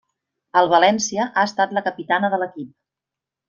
[0.61, 2.77] Al València ha estat la capitana de l'equip.